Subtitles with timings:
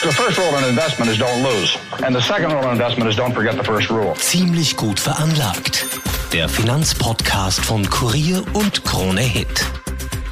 [0.00, 1.76] The first rule in investment is don't lose.
[2.04, 4.14] And the second rule in investment is don't forget the first rule.
[4.14, 5.84] Ziemlich gut veranlagt.
[6.32, 9.66] Der Finanzpodcast von Kurier und Krone Hit.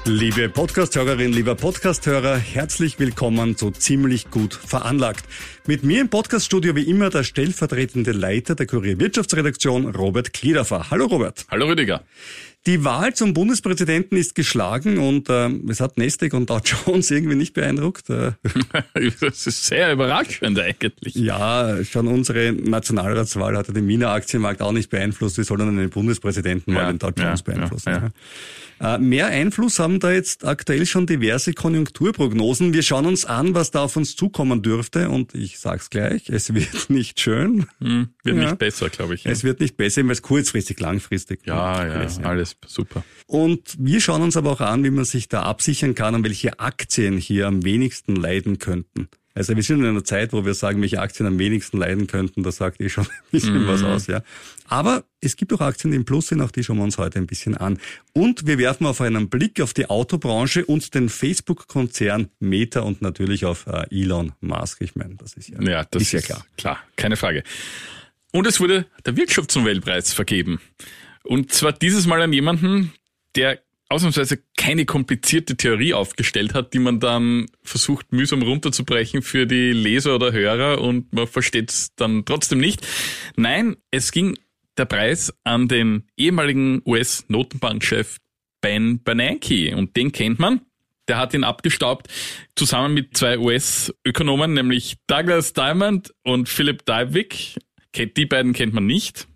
[0.04, 5.24] Liebe Podcasthörerin, lieber Podcasthörer, herzlich willkommen zu Ziemlich gut veranlagt.
[5.66, 10.92] Mit mir im Podcaststudio wie immer der stellvertretende Leiter der Kurier Wirtschaftsredaktion, Robert Kliedaffer.
[10.92, 11.44] Hallo Robert.
[11.50, 12.04] Hallo Rüdiger.
[12.66, 17.36] Die Wahl zum Bundespräsidenten ist geschlagen und äh, es hat Nasdaq und Dow Jones irgendwie
[17.36, 18.10] nicht beeindruckt.
[18.10, 18.32] Äh.
[19.20, 21.14] das ist sehr überraschend eigentlich.
[21.14, 25.38] Ja, schon unsere Nationalratswahl hat den Wiener Aktienmarkt auch nicht beeinflusst.
[25.38, 27.88] Wie soll dann einen Bundespräsidenten mal Ja, den Dow Jones ja, beeinflussen?
[27.90, 28.10] ja,
[28.98, 32.72] mehr Einfluss haben da jetzt aktuell schon diverse Konjunkturprognosen.
[32.74, 36.52] Wir schauen uns an, was da auf uns zukommen dürfte und ich sag's gleich, es
[36.54, 37.66] wird nicht schön.
[37.80, 38.44] Hm, wird Ja.
[38.44, 39.24] nicht besser, glaube ich.
[39.26, 41.40] Es wird nicht besser, weil es kurzfristig, langfristig.
[41.46, 43.02] ja, ja, gewesen, alles super.
[43.26, 46.60] Und wir schauen uns aber auch an, wie man sich da absichern kann und welche
[46.60, 49.08] Aktien hier am wenigsten leiden könnten.
[49.36, 52.42] Also wir sind in einer Zeit, wo wir sagen, welche Aktien am wenigsten leiden könnten,
[52.42, 54.22] da sagt eh schon ein bisschen was aus, ja.
[54.66, 57.18] Aber es gibt auch Aktien, die im Plus sind, auch die schauen wir uns heute
[57.18, 57.78] ein bisschen an.
[58.14, 63.44] Und wir werfen auf einen Blick auf die Autobranche und den Facebook-Konzern Meta und natürlich
[63.44, 64.80] auf äh, Elon Musk.
[64.80, 66.46] Ich meine, das ist ja, Ja, das ist ja klar.
[66.56, 67.42] Klar, keine Frage.
[68.32, 70.60] Und es wurde der Wirtschaftsnobelpreis vergeben.
[71.24, 72.94] Und zwar dieses Mal an jemanden,
[73.34, 79.72] der ausnahmsweise keine komplizierte Theorie aufgestellt hat, die man dann versucht mühsam runterzubrechen für die
[79.72, 82.86] Leser oder Hörer und man versteht es dann trotzdem nicht.
[83.36, 84.36] Nein, es ging
[84.76, 88.18] der Preis an den ehemaligen US-Notenbankchef
[88.60, 90.60] Ben Bernanke und den kennt man.
[91.08, 92.08] Der hat ihn abgestaubt,
[92.56, 96.82] zusammen mit zwei US-Ökonomen, nämlich Douglas Diamond und Philip.
[97.92, 99.28] Kennt- Die beiden kennt man nicht.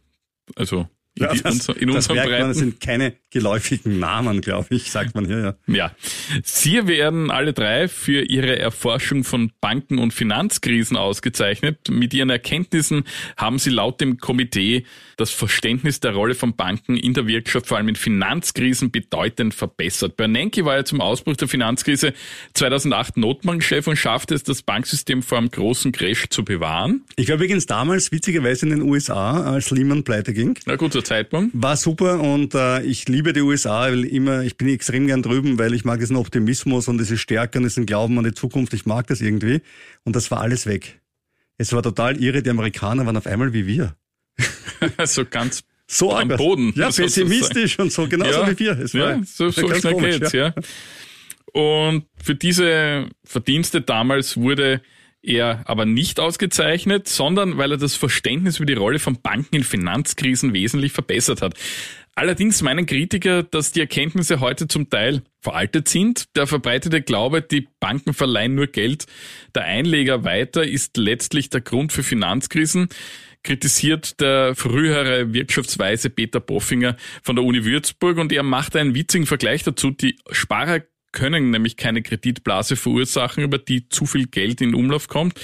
[0.57, 4.67] Also in, Ja, das, unser, in das merkt man, das sind keine geläufigen Namen, glaube
[4.71, 5.75] ich, sagt man hier, ja.
[5.75, 5.95] Ja,
[6.43, 11.89] sie werden alle drei für ihre Erforschung von Banken- und Finanzkrisen ausgezeichnet.
[11.91, 13.05] Mit ihren Erkenntnissen
[13.37, 14.85] haben sie laut dem Komitee
[15.17, 20.17] das Verständnis der Rolle von Banken in der Wirtschaft, vor allem in Finanzkrisen, bedeutend verbessert.
[20.17, 22.15] Bernanke war ja zum Ausbruch der Finanzkrise
[22.55, 27.05] 2008 Notbankchef und schaffte es, das Banksystem vor einem großen Crash zu bewahren.
[27.17, 31.51] Ich glaube übrigens damals, witzigerweise in den USA, als Lehman pleite ging, Na guter Zeitpunkt.
[31.55, 35.59] war super und äh, ich liebe die USA, weil immer, ich bin extrem gern drüben,
[35.59, 38.87] weil ich mag diesen Optimismus und diese Stärke und diesen Glauben an die Zukunft, ich
[38.87, 39.61] mag das irgendwie.
[40.05, 41.01] Und das war alles weg.
[41.59, 43.95] Es war total irre, die Amerikaner waren auf einmal wie wir.
[44.97, 47.29] Also ganz So Am Boden, Ja, sozusagen.
[47.29, 48.79] pessimistisch und so, genauso wie wir.
[48.79, 50.55] Es war, ja, so, so schnell komisch, geht's, ja.
[51.53, 54.81] Und für diese Verdienste damals wurde
[55.23, 59.65] er aber nicht ausgezeichnet, sondern weil er das Verständnis über die Rolle von Banken in
[59.65, 61.55] Finanzkrisen wesentlich verbessert hat.
[62.15, 66.37] Allerdings meinen Kritiker, dass die Erkenntnisse heute zum Teil veraltet sind.
[66.37, 69.07] Der verbreitete Glaube, die Banken verleihen nur Geld
[69.55, 72.89] der Einleger weiter, ist letztlich der Grund für Finanzkrisen
[73.43, 79.27] kritisiert der frühere Wirtschaftsweise Peter Boffinger von der Uni Würzburg und er macht einen witzigen
[79.27, 79.91] Vergleich dazu.
[79.91, 80.81] Die Sparer
[81.13, 85.41] können nämlich keine Kreditblase verursachen, über die zu viel Geld in Umlauf kommt.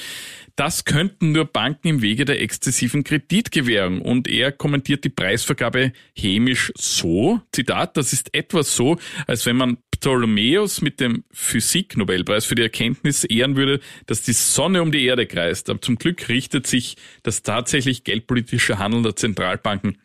[0.57, 4.01] Das könnten nur Banken im Wege der exzessiven Kreditgewährung.
[4.01, 8.97] Und er kommentiert die Preisvergabe hämisch so, Zitat, das ist etwas so,
[9.27, 14.81] als wenn man Ptolemäus mit dem Physik-Nobelpreis für die Erkenntnis ehren würde, dass die Sonne
[14.81, 15.69] um die Erde kreist.
[15.69, 19.99] Aber zum Glück richtet sich das tatsächlich geldpolitische Handeln der Zentralbanken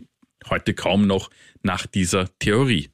[0.50, 1.30] heute kaum noch
[1.64, 2.90] nach dieser Theorie.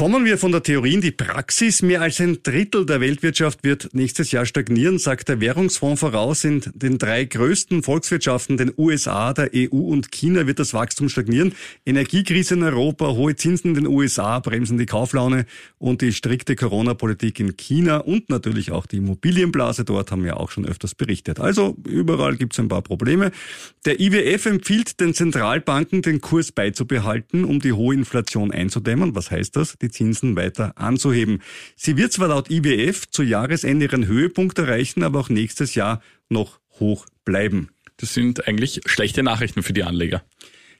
[0.00, 1.82] Kommen wir von der Theorie in die Praxis.
[1.82, 6.42] Mehr als ein Drittel der Weltwirtschaft wird nächstes Jahr stagnieren, sagt der Währungsfonds voraus.
[6.42, 11.52] In den drei größten Volkswirtschaften, den USA, der EU und China, wird das Wachstum stagnieren.
[11.84, 15.44] Energiekrise in Europa, hohe Zinsen in den USA bremsen die Kauflaune
[15.76, 20.50] und die strikte Corona-Politik in China und natürlich auch die Immobilienblase dort haben wir auch
[20.50, 21.40] schon öfters berichtet.
[21.40, 23.32] Also überall gibt es ein paar Probleme.
[23.84, 29.14] Der IWF empfiehlt den Zentralbanken, den Kurs beizubehalten, um die hohe Inflation einzudämmen.
[29.14, 29.76] Was heißt das?
[29.82, 31.42] Die Zinsen weiter anzuheben.
[31.76, 36.60] Sie wird zwar laut IWF zu Jahresende ihren Höhepunkt erreichen, aber auch nächstes Jahr noch
[36.78, 37.68] hoch bleiben.
[37.96, 40.22] Das sind eigentlich schlechte Nachrichten für die Anleger.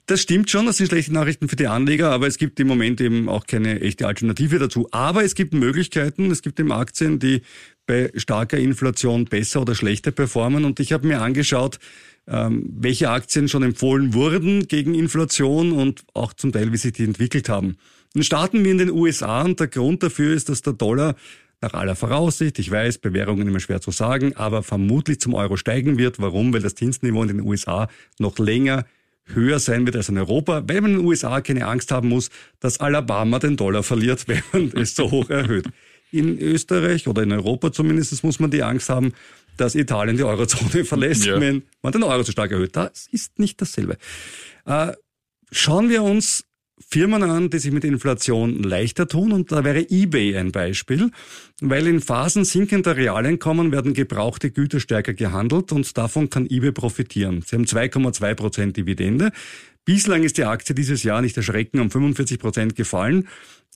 [0.06, 3.00] Das stimmt schon, das sind schlechte Nachrichten für die Anleger, aber es gibt im Moment
[3.00, 4.88] eben auch keine echte Alternative dazu.
[4.90, 7.42] Aber es gibt Möglichkeiten, es gibt eben Aktien, die
[7.86, 10.64] bei starker Inflation besser oder schlechter performen.
[10.64, 11.78] Und ich habe mir angeschaut,
[12.26, 17.04] ähm, welche Aktien schon empfohlen wurden gegen Inflation und auch zum Teil, wie sich die
[17.04, 17.76] entwickelt haben.
[18.14, 21.14] Dann starten wir in den USA und der Grund dafür ist, dass der Dollar
[21.60, 25.98] nach aller Voraussicht, ich weiß, Bewährungen immer schwer zu sagen, aber vermutlich zum Euro steigen
[25.98, 26.18] wird.
[26.18, 26.52] Warum?
[26.52, 28.86] Weil das Zinsniveau in den USA noch länger
[29.26, 32.30] höher sein wird als in Europa, weil man in den USA keine Angst haben muss,
[32.58, 35.66] dass Alabama den Dollar verliert, wenn man es so hoch erhöht.
[36.12, 39.12] In Österreich oder in Europa zumindest muss man die Angst haben,
[39.56, 41.40] dass Italien die Eurozone verlässt, ja.
[41.40, 42.74] wenn man den Euro zu stark erhöht.
[42.74, 43.96] Das ist nicht dasselbe.
[44.64, 44.92] Äh,
[45.52, 46.44] schauen wir uns
[46.88, 51.10] Firmen an, die sich mit Inflation leichter tun und da wäre eBay ein Beispiel,
[51.60, 57.42] weil in Phasen sinkender Realeinkommen werden gebrauchte Güter stärker gehandelt und davon kann eBay profitieren.
[57.46, 59.30] Sie haben 2,2 Prozent Dividende.
[59.84, 63.28] Bislang ist die Aktie dieses Jahr nicht erschrecken um 45 Prozent gefallen.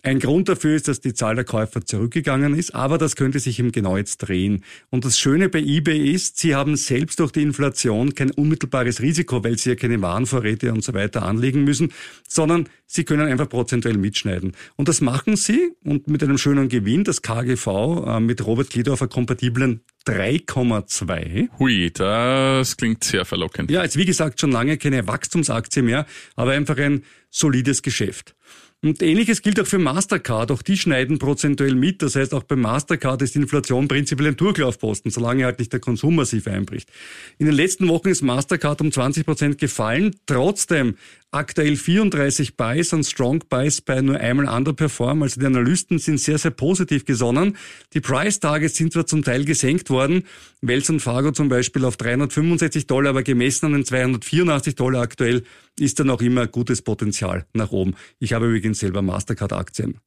[0.04, 3.58] Ein Grund dafür ist, dass die Zahl der Käufer zurückgegangen ist, aber das könnte sich
[3.58, 4.62] im genau jetzt drehen.
[4.90, 9.42] Und das Schöne bei eBay ist, sie haben selbst durch die Inflation kein unmittelbares Risiko,
[9.42, 11.90] weil sie ja keine Warenvorräte und so weiter anlegen müssen,
[12.28, 14.52] sondern sie können einfach prozentuell mitschneiden.
[14.76, 17.66] Und das machen sie und mit einem schönen Gewinn, das KGV
[18.06, 21.48] äh, mit Robert Kledorfer kompatiblen 3,2.
[21.58, 23.70] Hui, das klingt sehr verlockend.
[23.70, 26.04] Ja, jetzt wie gesagt schon lange keine Wachstumsaktie mehr,
[26.36, 28.36] aber einfach ein solides Geschäft.
[28.84, 30.50] Und ähnliches gilt auch für Mastercard.
[30.50, 32.02] Auch die schneiden prozentuell mit.
[32.02, 35.80] Das heißt, auch bei Mastercard ist die Inflation prinzipiell ein Durchlaufposten, solange halt nicht der
[35.80, 36.90] Konsum massiv einbricht.
[37.38, 40.14] In den letzten Wochen ist Mastercard um 20 Prozent gefallen.
[40.26, 40.96] Trotzdem
[41.34, 45.22] aktuell 34 Buys und Strong Buys bei nur einmal underperform.
[45.22, 47.56] Also die Analysten sind sehr, sehr positiv gesonnen.
[47.92, 50.24] Die Price Targets sind zwar zum Teil gesenkt worden.
[50.60, 55.42] Wells und Fargo zum Beispiel auf 365 Dollar, aber gemessen an den 284 Dollar aktuell
[55.78, 57.94] ist da noch immer gutes Potenzial nach oben.
[58.20, 59.98] Ich habe übrigens selber Mastercard-Aktien.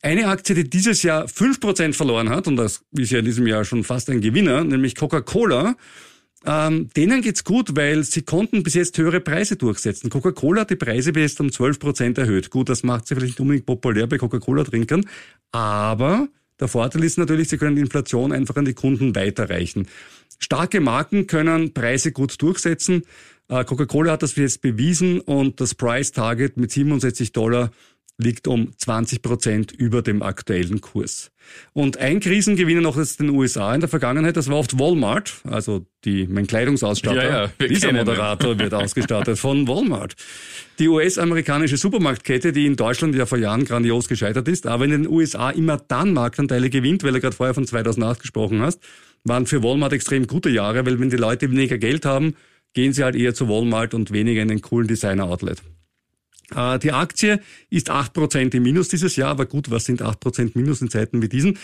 [0.00, 3.64] Eine Aktie, die dieses Jahr 5% verloren hat, und das ist ja in diesem Jahr
[3.64, 5.76] schon fast ein Gewinner, nämlich Coca-Cola,
[6.46, 10.10] ähm, denen geht's gut, weil sie konnten bis jetzt höhere Preise durchsetzen.
[10.10, 12.50] Coca-Cola hat die Preise bis jetzt um 12 Prozent erhöht.
[12.50, 15.06] Gut, das macht sie vielleicht nicht unbedingt populär bei Coca-Cola-Trinkern,
[15.52, 16.28] aber
[16.60, 19.88] der Vorteil ist natürlich, sie können die Inflation einfach an die Kunden weiterreichen.
[20.38, 23.02] Starke Marken können Preise gut durchsetzen.
[23.48, 27.70] Äh, Coca-Cola hat das jetzt bewiesen und das Price Target mit 67 Dollar
[28.22, 31.30] liegt um 20 Prozent über dem aktuellen Kurs.
[31.72, 35.84] Und ein Krisengewinner noch aus den USA in der Vergangenheit, das war oft Walmart, also
[36.04, 37.24] die, mein Kleidungsausstatter.
[37.24, 40.14] Ja, ja, Dieser Moderator wird ausgestattet von Walmart.
[40.78, 45.08] Die US-amerikanische Supermarktkette, die in Deutschland ja vor Jahren grandios gescheitert ist, aber in den
[45.08, 48.80] USA immer dann Marktanteile gewinnt, weil du gerade vorher von 2008 gesprochen hast,
[49.24, 52.34] waren für Walmart extrem gute Jahre, weil wenn die Leute weniger Geld haben,
[52.74, 55.62] gehen sie halt eher zu Walmart und weniger in den coolen Designer-Outlet.
[56.54, 57.40] Äh, die Aktie
[57.70, 61.28] ist 8% im Minus dieses Jahr, aber gut, was sind 8% Minus in Zeiten wie
[61.28, 61.58] diesen?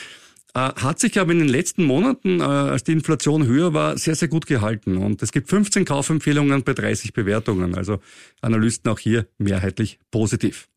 [0.54, 4.14] Äh, hat sich aber in den letzten Monaten, äh, als die Inflation höher war, sehr,
[4.14, 4.96] sehr gut gehalten.
[4.96, 7.74] Und es gibt 15 Kaufempfehlungen bei 30 Bewertungen.
[7.74, 8.00] Also
[8.40, 10.68] Analysten auch hier mehrheitlich positiv.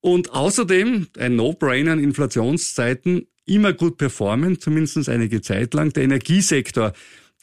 [0.00, 6.92] Und außerdem ein No-Brainer in Inflationszeiten immer gut performen, zumindest einige Zeit lang, der Energiesektor.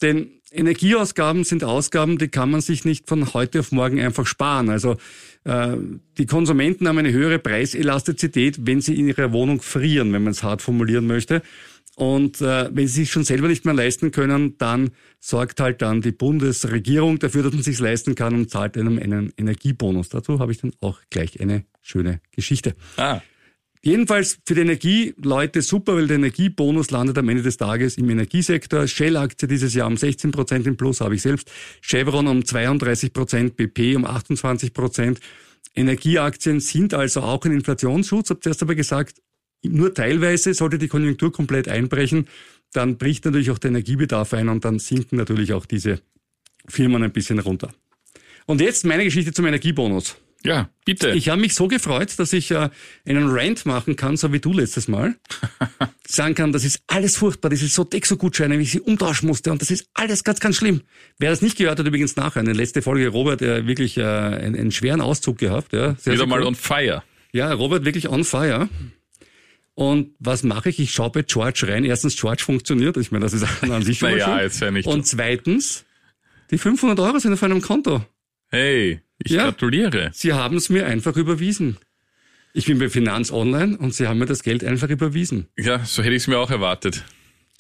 [0.02, 4.70] Denn Energieausgaben sind Ausgaben, die kann man sich nicht von heute auf morgen einfach sparen.
[4.70, 4.98] Also
[5.44, 5.76] äh,
[6.18, 10.44] die Konsumenten haben eine höhere Preiselastizität, wenn sie in ihrer Wohnung frieren, wenn man es
[10.44, 11.42] hart formulieren möchte.
[11.96, 16.02] Und äh, wenn sie sich schon selber nicht mehr leisten können, dann sorgt halt dann
[16.02, 20.10] die Bundesregierung dafür, dass man sich leisten kann und zahlt einem einen Energiebonus.
[20.10, 22.76] Dazu habe ich dann auch gleich eine schöne Geschichte.
[22.98, 23.22] Ah.
[23.86, 28.88] Jedenfalls für die Energieleute super, weil der Energiebonus landet am Ende des Tages im Energiesektor.
[28.88, 31.52] Shell-Aktie dieses Jahr um 16 Prozent im Plus, habe ich selbst.
[31.82, 35.20] Chevron um 32 Prozent, BP um 28 Prozent.
[35.76, 38.30] Energieaktien sind also auch ein Inflationsschutz.
[38.30, 39.22] Hab zuerst aber gesagt,
[39.64, 42.30] nur teilweise sollte die Konjunktur komplett einbrechen.
[42.72, 46.00] Dann bricht natürlich auch der Energiebedarf ein und dann sinken natürlich auch diese
[46.70, 47.74] Firmen ein bisschen runter.
[48.46, 50.16] Und jetzt meine Geschichte zum Energiebonus.
[50.46, 51.12] Ja, bitte.
[51.12, 52.70] Ich habe mich so gefreut, dass ich äh,
[53.06, 55.16] einen Rant machen kann, so wie du letztes Mal.
[56.08, 59.72] Sagen kann, das ist alles furchtbar, diese Sodexo-Gutscheine, wie ich sie umtauschen musste und das
[59.72, 60.82] ist alles ganz, ganz schlimm.
[61.18, 64.56] Wer das nicht gehört hat, übrigens nachher, eine letzte Folge, Robert, äh, wirklich äh, einen,
[64.56, 65.72] einen schweren Auszug gehabt.
[65.72, 66.48] Ja, sehr, Wieder sehr mal cool.
[66.48, 67.04] on fire.
[67.32, 68.68] Ja, Robert wirklich on fire.
[69.76, 70.80] Und was mache ich?
[70.80, 71.84] Ich schaue bei George rein.
[71.84, 72.96] Erstens, George funktioniert.
[72.98, 74.86] Ich meine, das ist an sich schon naja, jetzt ja nicht.
[74.86, 75.84] Und zweitens,
[76.52, 78.06] die 500 Euro sind auf einem Konto.
[78.50, 79.02] Hey.
[79.24, 80.12] Ich ja, gratuliere.
[80.14, 81.78] Sie haben es mir einfach überwiesen.
[82.54, 85.48] Ich bin bei Finanz Online und Sie haben mir das Geld einfach überwiesen.
[85.58, 87.04] Ja, so hätte ich es mir auch erwartet.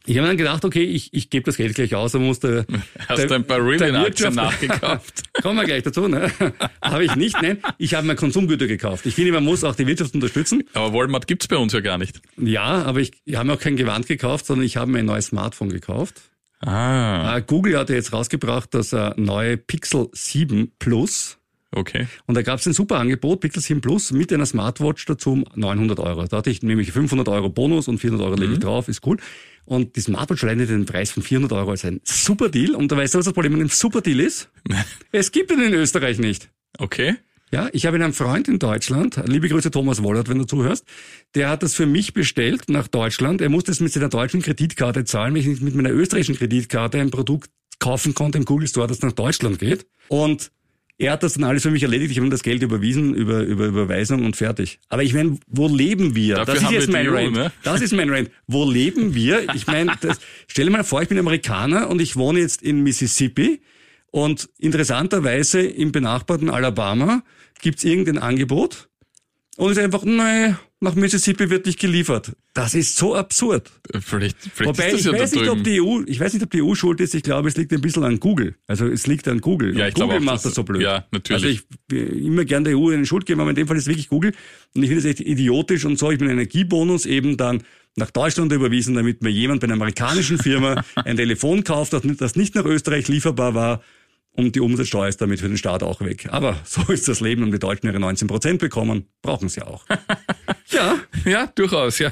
[0.05, 2.65] Ich habe dann gedacht, okay, ich, ich gebe das Geld gleich aus, aber muss der,
[3.07, 5.23] Hast du ein paar Rivian-Aktien nachgekauft?
[5.41, 6.29] Kommen wir gleich dazu, ne?
[6.81, 7.59] habe ich nicht, nein.
[7.77, 9.05] Ich habe mir Konsumgüter gekauft.
[9.05, 10.63] Ich finde, man muss auch die Wirtschaft unterstützen.
[10.73, 12.21] Aber Walmart gibt's bei uns ja gar nicht.
[12.37, 15.05] Ja, aber ich, ich habe mir auch kein Gewand gekauft, sondern ich habe mir ein
[15.05, 16.21] neues Smartphone gekauft.
[16.59, 21.37] Ah, Äh, Google hat ja jetzt rausgebracht, das äh, neue Pixel 7 Plus.
[21.75, 22.07] Okay.
[22.25, 25.45] Und da gab es ein super Angebot, Pixel 7 Plus, mit einer Smartwatch dazu um
[25.55, 26.25] 900 Euro.
[26.25, 29.17] Da hatte ich nämlich 500 Euro Bonus und 400 Euro lege ich drauf, ist cool.
[29.65, 32.75] Und die Smartwatch alleine den Preis von 400 Euro als ein super Deal.
[32.75, 34.49] Und da weißt du, was das Problem mit einem super Deal ist?
[35.11, 36.49] es gibt ihn in Österreich nicht.
[36.77, 37.15] Okay.
[37.53, 40.85] Ja, ich habe einen Freund in Deutschland, liebe Grüße Thomas Wollert, wenn du zuhörst,
[41.35, 43.41] der hat das für mich bestellt nach Deutschland.
[43.41, 46.99] Er musste es mit seiner deutschen Kreditkarte zahlen, wenn ich nicht mit meiner österreichischen Kreditkarte
[46.99, 49.85] ein Produkt kaufen konnte im Google Store, das nach Deutschland geht.
[50.07, 50.51] Und
[50.97, 52.11] er hat das dann alles für mich erledigt.
[52.11, 54.79] Ich habe ihm das Geld überwiesen über, über Überweisung und fertig.
[54.89, 56.35] Aber ich meine, wo leben wir?
[56.35, 57.33] Dafür das ist jetzt mein Rant.
[57.33, 57.51] ne?
[57.63, 58.29] Das ist mein Rant.
[58.47, 59.47] Wo leben wir?
[59.55, 62.81] Ich meine, das- stell dir mal vor, ich bin Amerikaner und ich wohne jetzt in
[62.83, 63.61] Mississippi
[64.11, 67.23] und interessanterweise im benachbarten Alabama
[67.61, 68.89] gibt's irgendein Angebot
[69.57, 72.33] und ist einfach, nein, nach Mississippi wird nicht geliefert.
[72.53, 73.71] Das ist so absurd.
[74.01, 76.33] Vielleicht, vielleicht Wobei ist ich das ja weiß da nicht, ob die EU, ich weiß
[76.33, 77.15] nicht, ob die EU schuld ist.
[77.15, 78.55] Ich glaube, es liegt ein bisschen an Google.
[78.67, 79.77] Also es liegt an Google.
[79.77, 80.81] Ja, Und ich glaube Google auch, macht das so blöd.
[80.81, 81.43] ja, natürlich.
[81.43, 83.83] Also ich will immer gern der EU eine Schuld geben, aber in dem Fall ist
[83.83, 84.33] es wirklich Google.
[84.75, 86.11] Und ich finde es echt idiotisch und so.
[86.11, 87.63] Ich bin Energiebonus eben dann
[87.95, 92.55] nach Deutschland überwiesen, damit mir jemand bei einer amerikanischen Firma ein Telefon kauft, das nicht
[92.55, 93.83] nach Österreich lieferbar war.
[94.35, 96.27] Und die Umsatzsteuer ist damit für den Staat auch weg.
[96.31, 99.85] Aber so ist das Leben und die Deutschen ihre 19 Prozent bekommen, brauchen sie auch.
[100.69, 102.11] ja, Ja, durchaus, ja.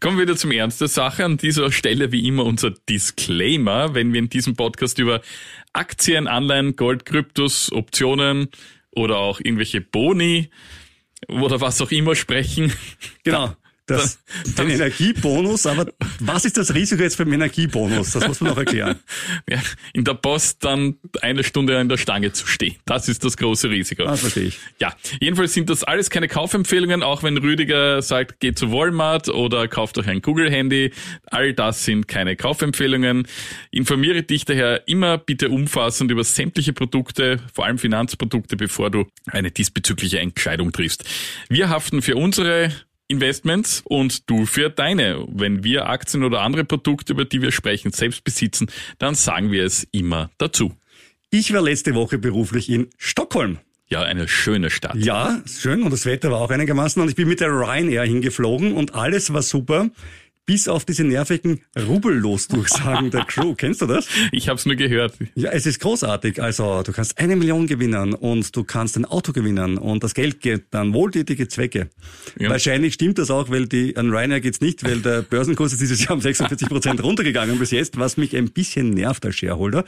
[0.00, 1.24] Kommen wir wieder zum Ernst der Sache.
[1.24, 5.20] An dieser Stelle wie immer unser Disclaimer, wenn wir in diesem Podcast über
[5.72, 8.48] Aktien, Anleihen, Gold, Kryptos, Optionen
[8.90, 10.50] oder auch irgendwelche Boni
[11.28, 12.72] oder was auch immer sprechen.
[13.24, 13.54] Genau.
[13.88, 14.18] Das,
[14.58, 15.86] den Energiebonus, aber
[16.20, 18.12] was ist das Risiko jetzt beim Energiebonus?
[18.12, 18.96] Das muss man noch erklären.
[19.48, 19.60] Ja,
[19.94, 22.76] in der Post dann eine Stunde an der Stange zu stehen.
[22.84, 24.04] Das ist das große Risiko.
[24.04, 24.58] Das verstehe ich.
[24.78, 29.66] Ja, jedenfalls sind das alles keine Kaufempfehlungen, auch wenn Rüdiger sagt, geht zu Walmart oder
[29.68, 30.92] kauft euch ein Google-Handy.
[31.26, 33.26] All das sind keine Kaufempfehlungen.
[33.70, 39.50] Informiere dich daher immer bitte umfassend über sämtliche Produkte, vor allem Finanzprodukte, bevor du eine
[39.50, 41.04] diesbezügliche Entscheidung triffst.
[41.48, 42.72] Wir haften für unsere
[43.08, 45.26] Investments und du für deine.
[45.28, 49.64] Wenn wir Aktien oder andere Produkte, über die wir sprechen, selbst besitzen, dann sagen wir
[49.64, 50.72] es immer dazu.
[51.30, 53.58] Ich war letzte Woche beruflich in Stockholm.
[53.90, 54.96] Ja, eine schöne Stadt.
[54.96, 58.74] Ja, schön und das Wetter war auch einigermaßen und ich bin mit der Ryanair hingeflogen
[58.74, 59.88] und alles war super,
[60.48, 63.54] bis auf diese nervigen Rubbellos-Durchsagen der Crew.
[63.54, 64.08] Kennst du das?
[64.32, 65.12] Ich habe es nur gehört.
[65.34, 66.42] Ja, es ist großartig.
[66.42, 70.40] Also du kannst eine Million gewinnen und du kannst ein Auto gewinnen und das Geld
[70.40, 71.90] geht dann wohltätige Zwecke.
[72.38, 72.48] Ja.
[72.48, 76.02] Wahrscheinlich stimmt das auch, weil die an Ryanair geht's nicht, weil der Börsenkurs ist dieses
[76.02, 79.84] Jahr um 46 Prozent runtergegangen bis jetzt, was mich ein bisschen nervt als Shareholder.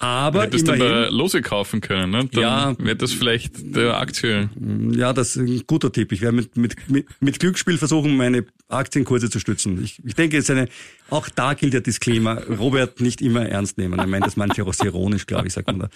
[0.00, 2.28] Aber Hättest du immerhin, aber Lose kaufen können, ne?
[2.32, 2.74] Dann Ja.
[2.78, 4.48] wäre das vielleicht der Aktie.
[4.92, 6.12] ja, das ist ein guter Tipp.
[6.12, 9.82] Ich werde mit, mit, mit, mit Glücksspiel versuchen, meine Aktienkurse zu stützen.
[9.82, 10.68] Ich, ich denke, es ist eine,
[11.10, 13.98] auch da gilt der Disclaimer, Robert nicht immer ernst nehmen.
[13.98, 15.88] Er meint das manche auch sehr ironisch, glaube ich, sagt man da.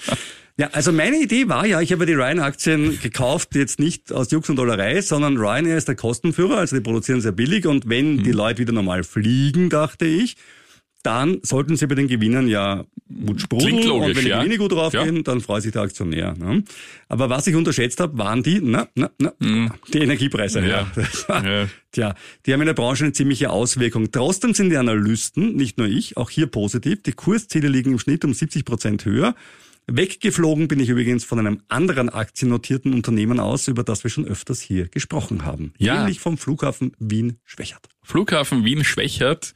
[0.58, 4.48] Ja, also meine Idee war ja, ich habe die Ryanair-Aktien gekauft, jetzt nicht aus Jux
[4.50, 8.22] und Dollerei, sondern Ryanair ist der Kostenführer, also die produzieren sehr billig und wenn Mhm.
[8.24, 10.36] die Leute wieder normal fliegen, dachte ich,
[11.02, 12.84] dann sollten sie bei den Gewinnern ja
[13.26, 13.70] gut sprudeln.
[13.70, 14.38] Klingt logisch, und wenn die ja.
[14.38, 16.34] Gewinne gut draufgehen, dann freut sich der Aktionär.
[16.38, 16.64] Ne?
[17.08, 19.32] Aber was ich unterschätzt habe, waren die, na, na, na,
[19.92, 20.60] die Energiepreise.
[20.60, 20.90] Ja.
[21.28, 21.42] Ja.
[21.42, 21.68] Ja.
[21.92, 22.14] Tja,
[22.46, 24.10] die haben in der Branche eine ziemliche Auswirkung.
[24.12, 27.02] Trotzdem sind die Analysten, nicht nur ich, auch hier positiv.
[27.02, 29.34] Die Kursziele liegen im Schnitt um 70 Prozent höher.
[29.86, 34.60] Weggeflogen bin ich übrigens von einem anderen aktiennotierten Unternehmen aus, über das wir schon öfters
[34.60, 35.74] hier gesprochen haben.
[35.78, 35.98] Ja.
[35.98, 37.88] Nämlich vom Flughafen Wien-Schwächert.
[38.02, 39.54] Flughafen Wien-Schwächert,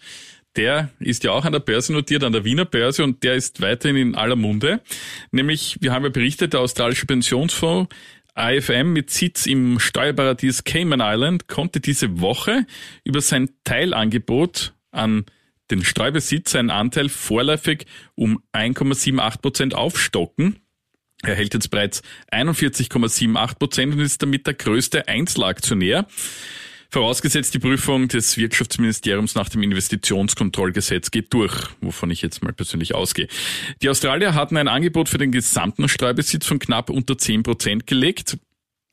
[0.57, 3.61] der ist ja auch an der Börse notiert, an der Wiener Börse und der ist
[3.61, 4.81] weiterhin in aller Munde.
[5.31, 7.95] Nämlich, wir haben ja berichtet, der australische Pensionsfonds
[8.35, 12.67] AFM mit Sitz im Steuerparadies Cayman Island konnte diese Woche
[13.03, 15.25] über sein Teilangebot an
[15.71, 20.61] den Streubesitz seinen Anteil vorläufig um 1,78 Prozent aufstocken.
[21.23, 26.07] Er hält jetzt bereits 41,78 Prozent und ist damit der größte Einzelaktionär.
[26.91, 32.95] Vorausgesetzt, die Prüfung des Wirtschaftsministeriums nach dem Investitionskontrollgesetz geht durch, wovon ich jetzt mal persönlich
[32.95, 33.29] ausgehe.
[33.83, 38.39] Die Australier hatten ein Angebot für den gesamten Streubesitz von knapp unter 10 Prozent gelegt.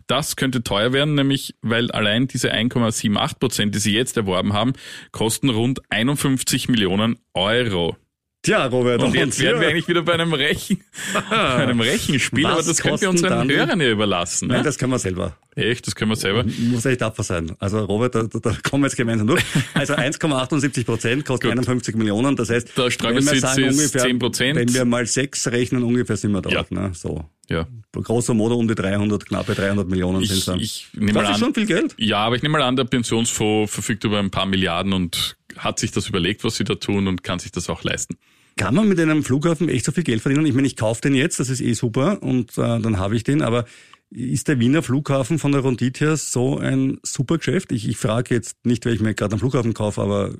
[0.08, 4.74] Das könnte teuer werden, nämlich weil allein diese 1,78 Prozent, die sie jetzt erworben haben,
[5.12, 7.96] kosten rund 51 Millionen Euro.
[8.44, 9.02] Tja, Robert.
[9.02, 10.84] Und jetzt wären wir eigentlich wieder bei einem, Rechen,
[11.30, 14.50] bei einem Rechenspiel, aber das können wir unseren Hörern ja überlassen.
[14.50, 14.64] Nein, Ne?
[14.66, 15.38] das kann man selber.
[15.56, 16.44] Echt, das können wir selber.
[16.60, 17.54] Muss echt tapfer sein.
[17.60, 19.42] Also Robert, da, da, da kommen wir jetzt gemeinsam durch.
[19.74, 21.60] Also 1,78 Prozent kostet Gut.
[21.60, 22.36] 51 Millionen.
[22.36, 24.56] Das heißt, Der wenn wir Streubesitz ist ungefähr, 10%.
[24.56, 26.70] wenn wir mal sechs rechnen, ungefähr sind wir dort.
[26.72, 26.92] Ne?
[26.94, 27.24] So.
[27.50, 27.66] Ja.
[27.94, 30.60] Grosso modo um die 300, knappe 300 Millionen sind Ich, dann.
[30.60, 31.96] ich nehme das ist schon an, viel Geld.
[31.98, 35.80] ja, aber ich nehme mal an, der Pensionsfonds verfügt über ein paar Milliarden und hat
[35.80, 38.18] sich das überlegt, was sie da tun und kann sich das auch leisten.
[38.58, 40.46] Kann man mit einem Flughafen echt so viel Geld verdienen?
[40.46, 43.24] Ich meine, ich kaufe den jetzt, das ist eh super und äh, dann habe ich
[43.24, 43.66] den, aber
[44.12, 47.72] ist der Wiener Flughafen von der Rendite her so ein super Geschäft?
[47.72, 50.36] Ich, ich frage jetzt nicht, weil ich mir gerade einen Flughafen kaufe, aber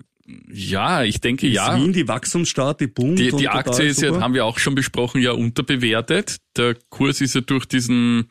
[0.52, 1.76] Ja, ich denke ist ja.
[1.76, 5.22] Wien die Wachstumsstadt, die boomt Die, die Aktie ist ja, haben wir auch schon besprochen,
[5.22, 6.38] ja unterbewertet.
[6.56, 8.26] Der Kurs ist ja durch diesen,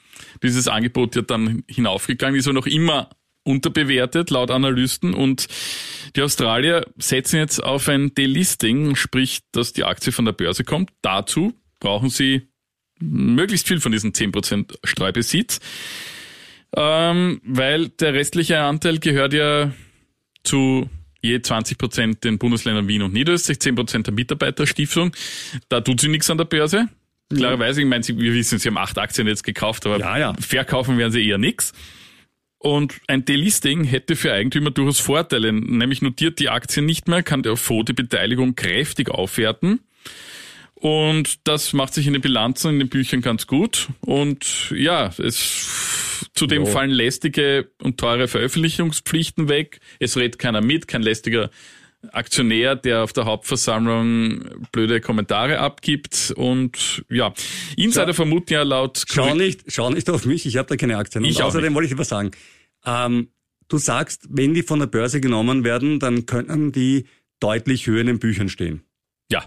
[0.44, 3.10] dieses Angebot ja dann hinaufgegangen, ist ja noch immer
[3.44, 5.46] unterbewertet laut Analysten und
[6.16, 10.90] die Australier setzen jetzt auf ein Delisting, sprich, dass die Aktie von der Börse kommt.
[11.02, 12.42] Dazu brauchen sie
[13.00, 15.58] möglichst viel von diesen 10% Streubesitz,
[16.76, 19.72] ähm, weil der restliche Anteil gehört ja
[20.44, 20.88] zu
[21.20, 25.12] je 20 Prozent den Bundesländern Wien und Niederösterreich, 10 Prozent der Mitarbeiterstiftung.
[25.68, 26.88] Da tut sie nichts an der Börse.
[27.34, 30.34] Klarerweise, ich meine, sie, wir wissen, sie haben acht Aktien jetzt gekauft, aber Ja, ja.
[30.38, 31.72] verkaufen werden sie eher nix.
[32.62, 37.42] Und ein Delisting hätte für Eigentümer durchaus Vorteile, nämlich notiert die Aktie nicht mehr, kann
[37.42, 39.80] der Fonds die Beteiligung kräftig aufwerten.
[40.74, 43.88] Und das macht sich in den Bilanzen, in den Büchern ganz gut.
[43.98, 46.70] Und ja, es zudem Jo.
[46.70, 49.80] fallen lästige und teure Veröffentlichungspflichten weg.
[49.98, 51.50] Es redet keiner mit, kein lästiger
[52.10, 56.32] Aktionär, der auf der Hauptversammlung blöde Kommentare abgibt.
[56.36, 57.32] Und ja,
[57.76, 61.24] Insider vermuten ja laut Schau nicht, schau nicht auf mich, ich habe da keine Aktien.
[61.24, 61.74] Und Ich außerdem nicht.
[61.76, 62.32] wollte ich dir was sagen.
[62.84, 63.28] Ähm,
[63.68, 67.06] du sagst, wenn die von der Börse genommen werden, dann können die
[67.40, 68.82] deutlich höher in den Büchern stehen.
[69.30, 69.44] Ja,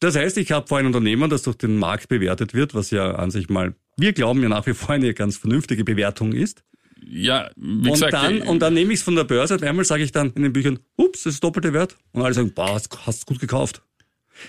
[0.00, 3.12] Das heißt, ich habe vor ein Unternehmen, das durch den Markt bewertet wird, was ja
[3.16, 6.62] an sich mal, wir glauben ja nach wie vor eine ganz vernünftige Bewertung ist.
[7.06, 9.64] Ja, wie Und gesagt, dann, äh, und dann nehme ich es von der Börse und
[9.64, 11.96] einmal sage ich dann in den Büchern, ups, das ist doppelte Wert.
[12.12, 13.82] Und alle sagen, boah, hast, hast gut gekauft.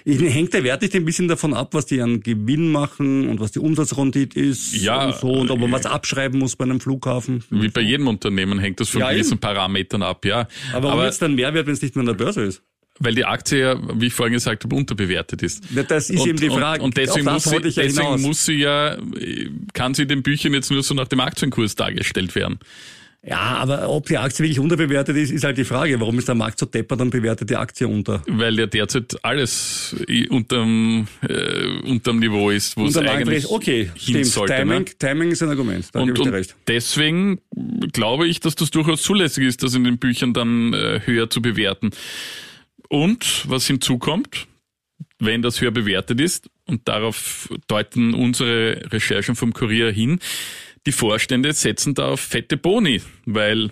[0.05, 3.51] Hängt der Wert nicht ein bisschen davon ab, was die an Gewinn machen und was
[3.53, 6.79] die Umsatzrendite ist Ja, und so und ob man äh, was abschreiben muss bei einem
[6.79, 7.43] Flughafen.
[7.49, 9.39] wie bei jedem Unternehmen hängt das von Ja, gewissen eben.
[9.39, 10.47] Parametern ab, ja.
[10.73, 12.61] Aber warum jetzt dann Mehrwert, wenn es nicht mehr an der Börse ist?
[12.99, 15.63] Weil die Aktie ja, wie ich vorhin gesagt habe, unterbewertet ist.
[15.73, 16.81] Ja, das ist eben die Frage.
[16.81, 18.21] Und, und deswegen, muss sie, ja deswegen hinaus.
[18.21, 18.97] muss sie ja,
[19.73, 22.59] kann sie in den Büchern jetzt nur so nach dem Aktienkurs dargestellt werden.
[23.21, 25.99] Ja, aber ob die Aktie wirklich unterbewertet ist, ist halt die Frage.
[25.99, 28.21] Warum ist der Markt so deppert und bewertet die Aktie unter?
[28.27, 29.93] Weil ja derzeit alles
[30.29, 34.25] unterm, äh, unterm Niveau ist, wo es Unter Markt eigentlich ist, okay, hin stimmt.
[34.27, 34.55] sollte.
[34.55, 34.85] Timing, ne?
[34.97, 35.85] Timing ist ein Argument.
[35.91, 36.55] Da Und, ich dir und recht.
[36.69, 37.39] deswegen
[37.91, 41.41] glaube ich, dass das durchaus zulässig ist, das in den Büchern dann äh, höher zu
[41.41, 41.89] bewerten.
[42.89, 44.47] Und was hinzukommt,
[45.19, 50.19] wenn das höher bewertet ist, und darauf deuten unsere Recherchen vom Kurier hin,
[50.85, 53.71] die Vorstände setzen da auf fette Boni, weil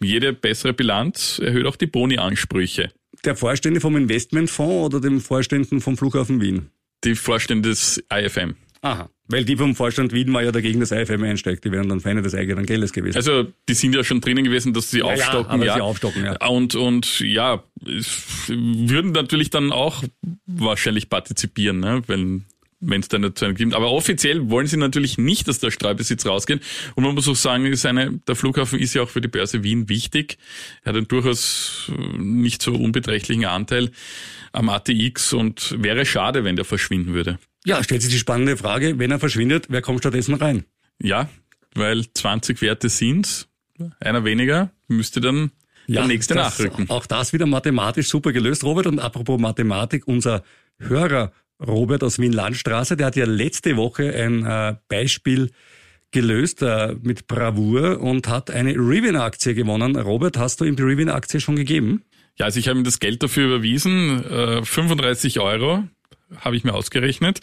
[0.00, 2.90] jede bessere Bilanz erhöht auch die Boni-Ansprüche.
[3.24, 6.70] Der Vorstände vom Investmentfonds oder dem Vorständen vom Flughafen Wien?
[7.04, 8.54] Die Vorstände des IFM.
[8.80, 9.10] Aha.
[9.30, 11.62] Weil die vom Vorstand Wien war ja dagegen, dass IFM einsteigt.
[11.64, 13.16] Die wären dann Feinde des eigenen Geldes gewesen.
[13.16, 15.50] Also die sind ja schon drinnen gewesen, dass sie Ja, ja, aufstocken.
[15.52, 16.46] aber ja, sie aufstocken, ja.
[16.48, 20.02] Und, und ja, es würden natürlich dann auch
[20.46, 22.02] wahrscheinlich partizipieren, ne?
[22.06, 22.44] wenn
[22.80, 23.74] wenn es dann nicht zu einem gibt.
[23.74, 26.62] Aber offiziell wollen sie natürlich nicht, dass der Streubesitz rausgeht.
[26.94, 29.64] Und man muss auch sagen, ist eine, der Flughafen ist ja auch für die Börse
[29.64, 30.38] Wien wichtig.
[30.84, 33.90] Er hat einen durchaus äh, nicht so unbeträchtlichen Anteil
[34.52, 37.40] am ATX und wäre schade, wenn der verschwinden würde.
[37.64, 40.64] Ja, stellt sich die spannende Frage, wenn er verschwindet, wer kommt stattdessen rein?
[41.00, 41.28] Ja,
[41.74, 43.48] weil 20 Werte sind,
[44.00, 45.52] einer weniger, müsste dann
[45.86, 46.90] der nächste das, nachrücken.
[46.90, 48.86] Auch das wieder mathematisch super gelöst, Robert.
[48.86, 50.42] Und apropos Mathematik, unser
[50.78, 51.32] Hörer
[51.64, 55.50] Robert aus Wien-Landstraße, der hat ja letzte Woche ein äh, Beispiel
[56.10, 59.96] gelöst äh, mit Bravour und hat eine Rivian-Aktie gewonnen.
[59.96, 62.04] Robert, hast du ihm die Rivian-Aktie schon gegeben?
[62.36, 65.84] Ja, also ich habe ihm das Geld dafür überwiesen, äh, 35 Euro
[66.40, 67.40] habe ich mir ausgerechnet.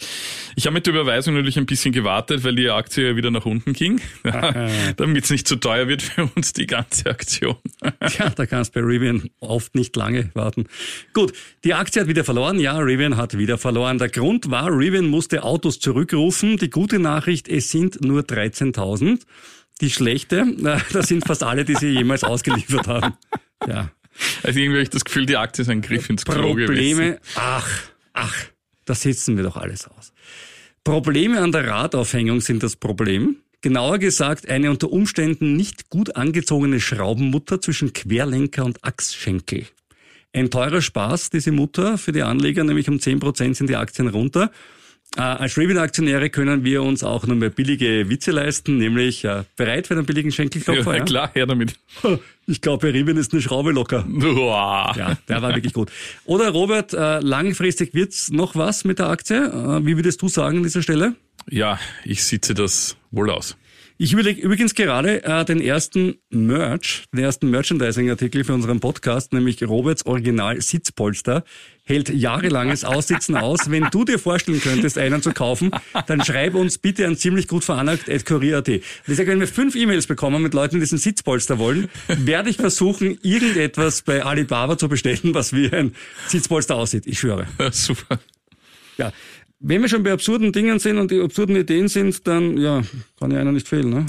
[0.54, 3.44] Ich habe mit der Überweisung natürlich ein bisschen gewartet, weil die Aktie ja wieder nach
[3.44, 4.00] unten ging,
[4.96, 7.56] damit es nicht zu teuer wird für uns, die ganze Aktion.
[8.08, 10.66] Tja, da kannst bei Rivian oft nicht lange warten.
[11.12, 11.32] Gut,
[11.64, 12.60] die Aktie hat wieder verloren.
[12.60, 13.98] Ja, Rivian hat wieder verloren.
[13.98, 16.56] Der Grund war, Rivian musste Autos zurückrufen.
[16.56, 19.22] Die gute Nachricht, es sind nur 13.000.
[19.80, 20.46] Die schlechte,
[20.92, 23.14] das sind fast alle, die sie jemals ausgeliefert haben.
[23.66, 23.90] Ja.
[24.42, 26.66] Also irgendwie habe ich das Gefühl, die Aktie ist ein Griff ins Klo gewesen.
[26.66, 27.68] Probleme, ach,
[28.14, 28.34] ach,
[28.86, 30.12] das sitzen wir doch alles aus.
[30.84, 33.36] Probleme an der Radaufhängung sind das Problem.
[33.60, 39.66] Genauer gesagt, eine unter Umständen nicht gut angezogene Schraubenmutter zwischen Querlenker und Achsschenkel.
[40.32, 44.52] Ein teurer Spaß, diese Mutter für die Anleger, nämlich um 10% sind die Aktien runter.
[45.16, 49.86] Äh, als Rivian-Aktionäre können wir uns auch nur mehr billige Witze leisten, nämlich äh, bereit
[49.86, 50.92] für einen billigen Schenkelklopfer.
[50.92, 51.74] Ja, Ja, klar, her damit.
[52.48, 54.06] Ich glaube, bei Rivian ist eine Schraube locker.
[54.06, 54.94] Uah.
[54.96, 55.90] Ja, der war wirklich gut.
[56.26, 59.46] Oder Robert, äh, langfristig wird's noch was mit der Aktie?
[59.46, 61.16] Äh, wie würdest du sagen an dieser Stelle?
[61.50, 63.56] ja, ich sitze das wohl aus.
[63.98, 69.62] Ich überlege übrigens gerade äh, den ersten Merch, den ersten Merchandising-Artikel für unseren Podcast, nämlich
[69.62, 71.44] Roberts Original Sitzpolster,
[71.86, 73.70] hält jahrelanges Aussitzen aus.
[73.70, 75.70] Wenn du dir vorstellen könntest, einen zu kaufen,
[76.06, 78.68] dann schreib uns bitte an ziemlich gut veranlagt at kurier.at.
[78.68, 82.56] Ich sage, wenn wir fünf E-Mails bekommen mit Leuten, die diesen Sitzpolster wollen, werde ich
[82.56, 85.94] versuchen, irgendetwas bei Alibaba zu bestellen, was wie ein
[86.26, 87.06] Sitzpolster aussieht.
[87.06, 87.46] Ich schwöre.
[87.70, 88.18] Super.
[88.98, 89.12] Ja.
[89.60, 92.82] Wenn wir schon bei absurden Dingen sind und die absurden Ideen sind, dann ja,
[93.18, 93.90] kann ja einer nicht fehlen.
[93.90, 94.06] Ne?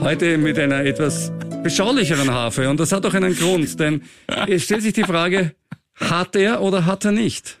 [0.00, 1.30] Heute mit einer etwas
[1.62, 4.02] beschaulicheren Harfe und das hat auch einen Grund, denn
[4.48, 5.54] es stellt sich die Frage,
[5.94, 7.58] hat er oder hat er nicht?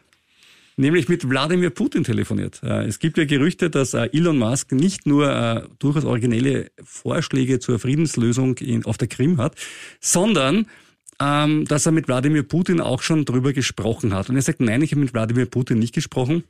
[0.76, 2.62] Nämlich mit Wladimir Putin telefoniert.
[2.62, 7.58] Äh, Es gibt ja Gerüchte, dass äh, Elon Musk nicht nur äh, durchaus originelle Vorschläge
[7.58, 9.56] zur Friedenslösung auf der Krim hat,
[10.00, 10.66] sondern
[11.20, 14.30] ähm, dass er mit Wladimir Putin auch schon drüber gesprochen hat.
[14.30, 16.44] Und er sagt, nein, ich habe mit Wladimir Putin nicht gesprochen.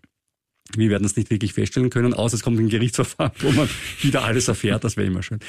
[0.77, 3.69] Wir werden es nicht wirklich feststellen können, außer es kommt ein Gerichtsverfahren, wo man
[4.03, 4.85] wieder alles erfährt.
[4.85, 5.41] Das wäre immer schön.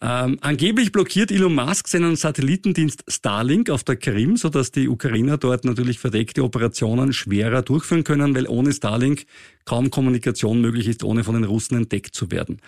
[0.00, 5.64] Ähm, angeblich blockiert Elon Musk seinen Satellitendienst Starlink auf der Krim, sodass die Ukrainer dort
[5.64, 9.26] natürlich verdeckte Operationen schwerer durchführen können, weil ohne Starlink
[9.64, 12.60] kaum Kommunikation möglich ist, ohne von den Russen entdeckt zu werden.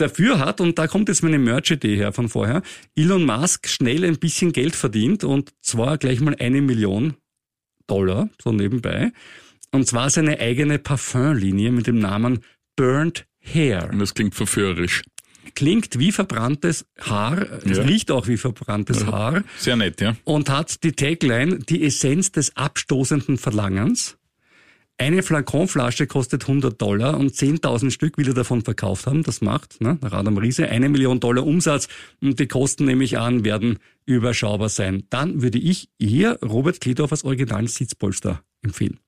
[0.00, 2.62] Dafür hat, und da kommt jetzt meine Merch-Idee her von vorher,
[2.96, 7.14] Elon Musk schnell ein bisschen Geld verdient und zwar gleich mal eine Million
[7.86, 9.12] Dollar, so nebenbei.
[9.72, 12.40] Und zwar seine eigene Parfümlinie mit dem Namen
[12.76, 13.90] Burnt Hair.
[13.92, 15.02] Und das klingt verführerisch.
[15.54, 17.84] Klingt wie verbranntes Haar, es Ja.
[17.84, 20.16] riecht auch wie verbranntes Haar Sehr nett, ja.
[20.24, 24.16] und hat die Tagline die Essenz des abstoßenden Verlangens.
[24.98, 29.22] Eine Flakonflasche kostet 100 Dollar und 10.000 Stück will er davon verkauft haben.
[29.22, 31.88] Das macht, ne, nach Adam Riese, eine Million Dollar Umsatz
[32.20, 35.04] und die Kosten, nehme ich an, werden überschaubar sein.
[35.08, 38.98] Dann würde ich eher Robert Kledorf als originalen Sitzpolster empfehlen.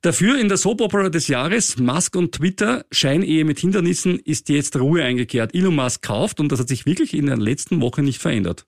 [0.00, 5.02] Dafür in der Soap-Opera des Jahres, Musk und Twitter, Scheinehe mit Hindernissen, ist jetzt Ruhe
[5.02, 5.54] eingekehrt.
[5.54, 8.66] Elon Musk kauft und das hat sich wirklich in der letzten Woche nicht verändert.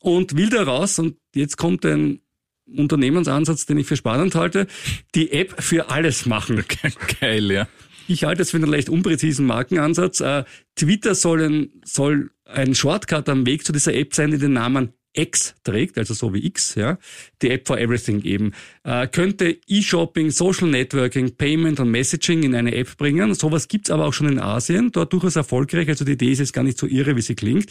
[0.00, 2.20] Und will daraus, und jetzt kommt ein
[2.66, 4.66] Unternehmensansatz, den ich für spannend halte,
[5.14, 6.64] die App für alles machen.
[7.20, 7.68] Geil, ja.
[8.08, 10.20] Ich halte es für einen leicht unpräzisen Markenansatz.
[10.20, 14.54] Äh, Twitter soll ein, soll ein Shortcut am Weg zu dieser App sein, die den
[14.54, 16.98] Namen X trägt, also so wie X, ja,
[17.42, 18.52] die App for Everything eben,
[18.84, 23.34] äh, könnte E-Shopping, Social Networking, Payment und Messaging in eine App bringen.
[23.34, 26.52] Sowas gibt's aber auch schon in Asien, dort durchaus erfolgreich, also die Idee ist jetzt
[26.52, 27.70] gar nicht so irre, wie sie klingt.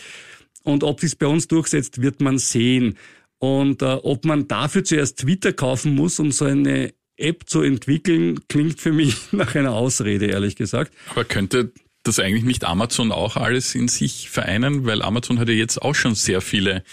[0.63, 2.97] Und ob dies bei uns durchsetzt, wird man sehen.
[3.39, 8.47] Und äh, ob man dafür zuerst Twitter kaufen muss, um so eine App zu entwickeln,
[8.47, 10.93] klingt für mich nach einer Ausrede, ehrlich gesagt.
[11.09, 11.71] Aber könnte
[12.03, 14.85] das eigentlich nicht Amazon auch alles in sich vereinen?
[14.85, 16.83] Weil Amazon hat ja jetzt auch schon sehr viele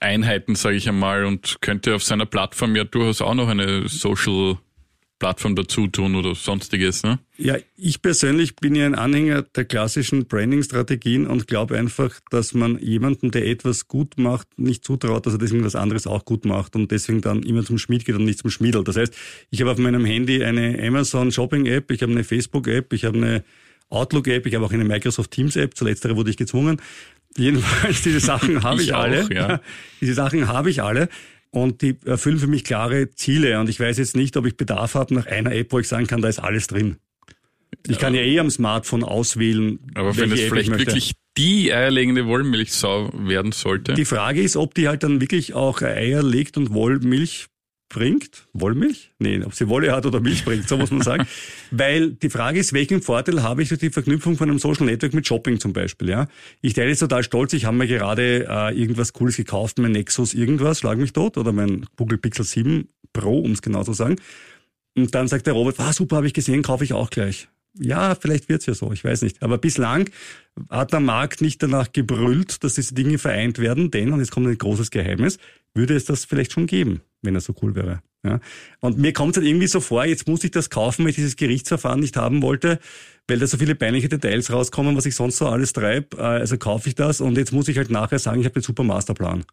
[0.00, 4.58] Einheiten, sage ich einmal, und könnte auf seiner Plattform ja durchaus auch noch eine Social
[5.24, 7.02] Plattform dazu tun oder sonstiges.
[7.02, 7.18] Ne?
[7.38, 12.78] Ja, ich persönlich bin ja ein Anhänger der klassischen Branding-Strategien und glaube einfach, dass man
[12.78, 16.76] jemandem, der etwas gut macht, nicht zutraut, dass er deswegen was anderes auch gut macht
[16.76, 18.84] und deswegen dann immer zum Schmied geht und nicht zum Schmiedel.
[18.84, 19.14] Das heißt,
[19.50, 23.04] ich habe auf meinem Handy eine Amazon Shopping App, ich habe eine Facebook App, ich
[23.04, 23.44] habe eine
[23.90, 26.80] Outlook App, ich habe auch eine Microsoft Teams App, zuletzt wurde ich gezwungen.
[27.36, 29.28] Jedenfalls, diese Sachen habe ich, Ich auch, alle.
[29.32, 29.60] ja.
[30.00, 31.08] Diese Sachen habe ich alle.
[31.50, 33.58] Und die erfüllen für mich klare Ziele.
[33.60, 36.06] Und ich weiß jetzt nicht, ob ich Bedarf habe nach einer App, wo ich sagen
[36.06, 36.96] kann, da ist alles drin.
[37.86, 39.78] Ich kann ja eh am Smartphone auswählen.
[39.94, 43.94] Aber wenn es vielleicht wirklich die eierlegende Wollmilchsau werden sollte.
[43.94, 47.46] Die Frage ist, ob die halt dann wirklich auch Eier legt und Wollmilch
[47.94, 48.46] bringt.
[48.52, 49.12] Wollmilch?
[49.18, 51.26] Nee, ob sie Wolle hat oder Milch bringt, so muss man sagen.
[51.70, 55.14] Weil die Frage ist, welchen Vorteil habe ich durch die Verknüpfung von einem Social Network
[55.14, 56.26] mit Shopping zum Beispiel, ja?
[56.60, 60.34] Ich teile jetzt total stolz, ich habe mir gerade äh, irgendwas Cooles gekauft, mein Nexus
[60.34, 64.16] irgendwas, schlag mich tot, oder mein Google Pixel 7 Pro, um es genau zu sagen.
[64.96, 67.48] Und dann sagt der Robert, ah, super, habe ich gesehen, kaufe ich auch gleich.
[67.78, 69.42] Ja, vielleicht wird's ja so, ich weiß nicht.
[69.42, 70.10] Aber bislang
[70.70, 74.46] hat der Markt nicht danach gebrüllt, dass diese Dinge vereint werden, denn, und jetzt kommt
[74.46, 75.38] ein großes Geheimnis,
[75.74, 78.02] würde es das vielleicht schon geben, wenn er so cool wäre.
[78.24, 78.40] Ja.
[78.80, 81.16] Und mir kommt es halt irgendwie so vor, jetzt muss ich das kaufen, weil ich
[81.16, 82.78] dieses Gerichtsverfahren nicht haben wollte,
[83.28, 86.18] weil da so viele peinliche Details rauskommen, was ich sonst so alles treibe.
[86.18, 88.82] Also kaufe ich das und jetzt muss ich halt nachher sagen, ich habe den super
[88.82, 89.44] Masterplan.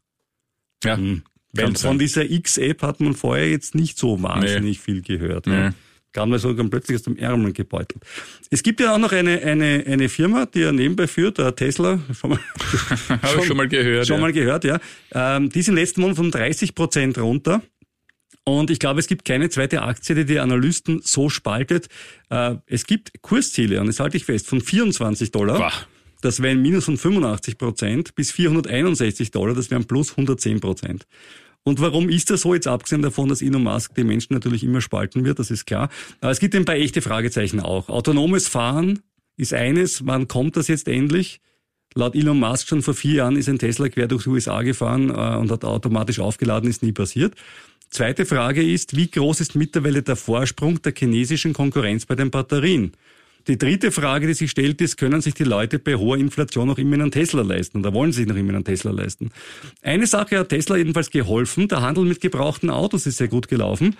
[0.85, 1.21] ja, Weil
[1.55, 1.99] kann von sein.
[1.99, 5.47] dieser X-App hat man vorher jetzt nicht so wahnsinnig viel gehört.
[5.47, 5.53] Nee.
[5.53, 5.73] Ja.
[6.13, 8.03] Kam mir sogar plötzlich aus dem Ärmel gebeutelt.
[8.49, 11.99] Es gibt ja auch noch eine, eine, eine Firma, die er nebenbei führt, der Tesla.
[12.19, 12.39] Schon mal,
[13.09, 14.07] Habe ich schon mal gehört.
[14.07, 14.21] Schon ja.
[14.21, 14.79] mal gehört, ja.
[15.13, 17.61] Ähm, die sind letzten Monat um 30 Prozent runter.
[18.43, 21.87] Und ich glaube, es gibt keine zweite Aktie, die die Analysten so spaltet.
[22.29, 25.59] Äh, es gibt Kursziele, und das halte ich fest, von 24 Dollar.
[25.59, 25.73] Bah.
[26.21, 31.07] Das wäre ein Minus von 85 Prozent bis 461 Dollar, das wären plus 110 Prozent.
[31.63, 32.53] Und warum ist das so?
[32.53, 35.89] Jetzt abgesehen davon, dass Elon Musk die Menschen natürlich immer spalten wird, das ist klar.
[36.19, 37.89] Aber es gibt ein paar echte Fragezeichen auch.
[37.89, 38.99] Autonomes Fahren
[39.37, 40.05] ist eines.
[40.05, 41.39] Wann kommt das jetzt endlich?
[41.93, 45.09] Laut Elon Musk schon vor vier Jahren ist ein Tesla quer durch die USA gefahren
[45.09, 47.35] äh, und hat automatisch aufgeladen, ist nie passiert.
[47.89, 52.93] Zweite Frage ist, wie groß ist mittlerweile der Vorsprung der chinesischen Konkurrenz bei den Batterien?
[53.47, 56.77] Die dritte Frage, die sich stellt, ist, können sich die Leute bei hoher Inflation noch
[56.77, 57.79] immer einen Tesla leisten?
[57.79, 59.31] Oder wollen sie sich noch immer einen Tesla leisten?
[59.81, 61.67] Eine Sache hat Tesla jedenfalls geholfen.
[61.67, 63.95] Der Handel mit gebrauchten Autos ist sehr gut gelaufen.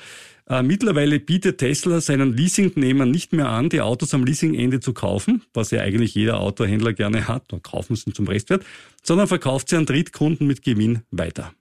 [0.50, 5.44] Äh, mittlerweile bietet Tesla seinen Leasingnehmern nicht mehr an, die Autos am Leasingende zu kaufen,
[5.54, 8.66] was ja eigentlich jeder Autohändler gerne hat, oder kaufen sie zum Restwert,
[9.04, 11.54] sondern verkauft sie an Drittkunden mit Gewinn weiter.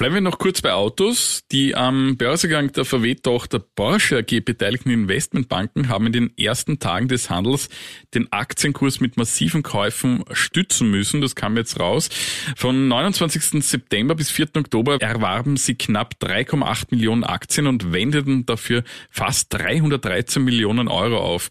[0.00, 1.42] Bleiben wir noch kurz bei Autos.
[1.52, 7.28] Die am Börsegang der VW-Tochter Porsche AG beteiligten Investmentbanken haben in den ersten Tagen des
[7.28, 7.68] Handels
[8.14, 11.20] den Aktienkurs mit massiven Käufen stützen müssen.
[11.20, 12.08] Das kam jetzt raus.
[12.56, 13.62] Von 29.
[13.62, 14.48] September bis 4.
[14.56, 21.50] Oktober erwarben sie knapp 3,8 Millionen Aktien und wendeten dafür fast 313 Millionen Euro auf.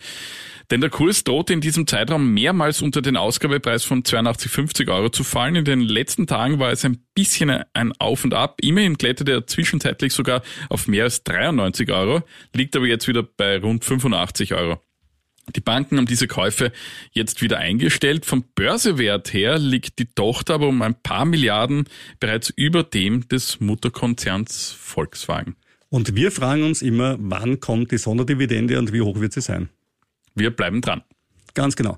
[0.71, 5.23] Denn der Kurs drohte in diesem Zeitraum mehrmals unter den Ausgabepreis von 82,50 Euro zu
[5.23, 5.55] fallen.
[5.55, 8.57] In den letzten Tagen war es ein bisschen ein Auf und Ab.
[8.61, 12.21] Immerhin kletterte er zwischenzeitlich sogar auf mehr als 93 Euro,
[12.53, 14.79] liegt aber jetzt wieder bei rund 85 Euro.
[15.55, 16.71] Die Banken haben diese Käufe
[17.11, 18.27] jetzt wieder eingestellt.
[18.27, 21.85] Vom Börsewert her liegt die Tochter aber um ein paar Milliarden
[22.19, 25.55] bereits über dem des Mutterkonzerns Volkswagen.
[25.89, 29.69] Und wir fragen uns immer, wann kommt die Sonderdividende und wie hoch wird sie sein?
[30.39, 31.03] Wir bleiben dran.
[31.53, 31.97] Ganz genau.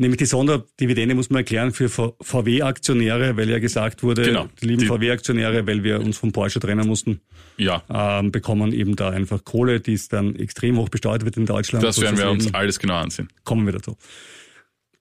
[0.00, 4.48] Nämlich die Sonderdividende muss man erklären für VW-Aktionäre, weil ja gesagt wurde, Genau.
[4.62, 7.20] die lieben VW-Aktionäre, weil wir uns von Porsche trennen mussten,
[7.56, 11.46] Ja, ähm, bekommen eben da einfach Kohle, die ist dann extrem hoch besteuert wird in
[11.46, 11.82] Deutschland.
[11.84, 13.28] das werden wir Deswegen uns alles genau ansehen.
[13.44, 13.96] Kommen wir dazu.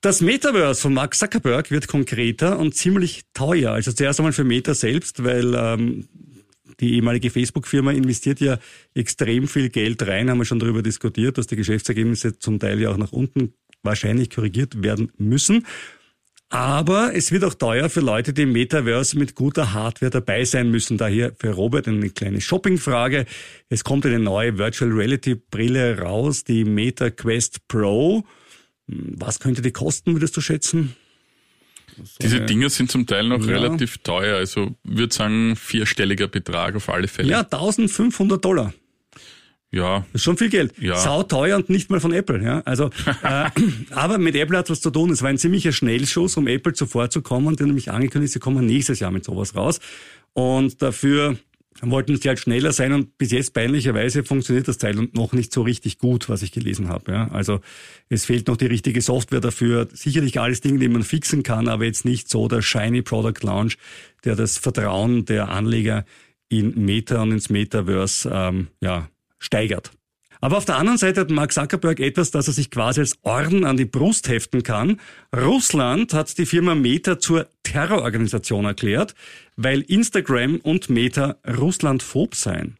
[0.01, 3.71] Das Metaverse von Mark Zuckerberg wird konkreter und ziemlich teuer.
[3.73, 6.07] Also zuerst einmal für Meta selbst, weil ähm,
[6.79, 8.59] die ehemalige Facebook-Firma investiert ja
[8.93, 12.89] extrem viel Geld rein, haben wir schon darüber diskutiert, dass die Geschäftsergebnisse zum Teil ja
[12.89, 15.65] auch nach unten wahrscheinlich korrigiert werden müssen.
[16.49, 20.71] Aber es wird auch teuer für Leute, die im Metaverse mit guter Hardware dabei sein
[20.71, 20.97] müssen.
[20.97, 23.25] Daher für Robert eine kleine Shoppingfrage.
[23.67, 28.23] Es kommt eine neue Virtual Reality Brille raus, die Meta Quest Pro.
[28.89, 30.95] Hm, Was könnte die kosten, würdest du schätzen?
[32.21, 33.53] Diese Dinge sind zum Teil noch Ja.
[33.57, 34.37] relativ teuer.
[34.37, 37.29] Also würde sagen vierstelliger Betrag auf alle Fälle.
[37.29, 38.73] Ja, 1500 Dollar.
[39.69, 40.73] Ja, Das ist schon viel Geld.
[40.79, 40.95] Ja.
[40.95, 42.41] Sau teuer und nicht mal von Apple.
[42.41, 42.61] Ja?
[42.61, 42.89] Also,
[43.21, 43.49] äh,
[43.91, 45.09] aber mit Apple hat was zu tun.
[45.11, 47.55] Es war ein ziemlicher Schnellschuss, um Apple zuvorzukommen.
[47.55, 49.79] Die haben nämlich angekündigt, sie kommen nächstes Jahr mit sowas raus.
[50.33, 51.37] Und dafür
[51.81, 55.61] wollten sie halt schneller sein und bis jetzt peinlicherweise funktioniert das Teil noch nicht so
[55.61, 57.11] richtig gut, was ich gelesen habe.
[57.11, 57.27] Ja?
[57.29, 57.61] Also
[58.09, 59.87] es fehlt noch die richtige Software dafür.
[59.93, 63.77] Sicherlich alles Dinge, die man fixen kann, aber jetzt nicht so der shiny Product Launch,
[64.23, 66.05] der das Vertrauen der Anleger
[66.49, 69.09] in Meta und ins Metaverse ähm, ja,
[69.39, 69.91] steigert.
[70.41, 73.63] Aber auf der anderen Seite hat Mark Zuckerberg etwas, das er sich quasi als Orden
[73.63, 74.99] an die Brust heften kann.
[75.35, 79.15] Russland hat die Firma Meta zur Terrororganisation erklärt,
[79.55, 82.77] weil Instagram und Meta russlandphob seien.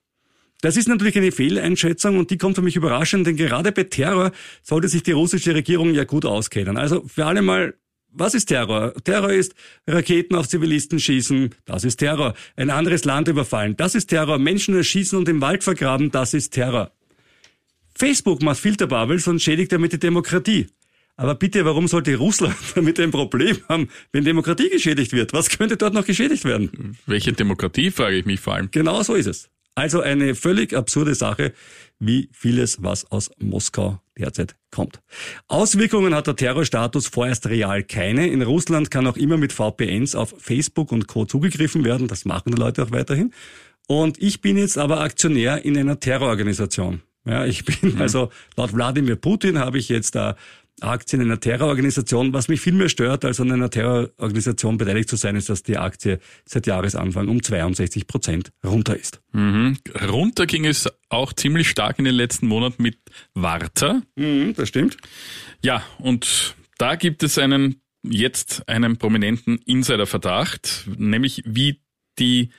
[0.62, 4.32] Das ist natürlich eine Fehleinschätzung und die kommt für mich überraschend, denn gerade bei Terror
[4.64, 6.78] sollte sich die russische Regierung ja gut auskennen.
[6.78, 7.76] Also für alle mal,
[8.12, 8.94] was ist Terror?
[9.04, 9.54] Terror ist
[9.86, 12.34] Raketen auf Zivilisten schießen, das ist Terror.
[12.56, 14.40] Ein anderes Land überfallen, das ist Terror.
[14.40, 16.92] Menschen erschießen und im Wald vergraben, das ist Terror.
[17.98, 20.68] Facebook macht Filterbubbles und schädigt damit die Demokratie.
[21.16, 25.34] Aber bitte, warum sollte Russland damit ein Problem haben, wenn Demokratie geschädigt wird?
[25.34, 26.98] Was könnte dort noch geschädigt werden?
[27.08, 28.70] welche Demokratie, frage ich mich vor allem.
[28.72, 29.50] Genau so ist es.
[29.74, 31.54] Also eine völlig absurde Sache,
[32.00, 35.00] wie vieles, was aus Moskau derzeit kommt.
[35.48, 38.28] Auswirkungen hat der Terrorstatus vorerst real keine.
[38.28, 41.26] In Russland kann auch immer mit VPNs auf Facebook und Co.
[41.26, 42.08] zugegriffen werden.
[42.08, 43.34] Das machen die Leute auch weiterhin.
[43.88, 47.02] Und ich bin jetzt aber Aktionär in einer Terrororganisation.
[47.28, 50.36] Ja, ich bin also laut Wladimir Putin habe ich jetzt da
[50.82, 52.34] Aktien in einer Terrororganisation.
[52.34, 55.78] Was mich viel mehr stört, als an einer Terrororganisation beteiligt zu sein, ist, dass die
[55.78, 59.22] Aktie seit Jahresanfang um 62 Prozent runter ist.
[59.34, 59.78] Mhm.
[60.08, 62.98] Runter ging es auch ziemlich stark in den letzten Monaten mit
[63.34, 64.02] Warta.
[64.16, 64.98] Mhm, das stimmt.
[65.64, 71.82] Ja, und da gibt es einen jetzt einen prominenten Insiderverdacht, nämlich wie
[72.20, 72.50] die